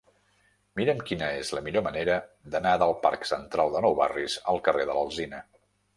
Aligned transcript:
Mira'm 0.79 1.03
quina 1.09 1.27
és 1.41 1.51
la 1.57 1.61
millor 1.67 1.85
manera 1.89 2.17
d'anar 2.55 2.73
del 2.85 2.95
parc 3.05 3.27
Central 3.33 3.73
de 3.77 3.85
Nou 3.87 3.95
Barris 4.03 4.39
al 4.55 4.63
carrer 4.69 4.89
de 4.93 4.97
l'Alzina. 4.99 5.45